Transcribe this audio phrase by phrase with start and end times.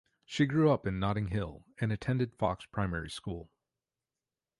[0.25, 3.51] She grew up in Notting Hill and attended Fox Primary School.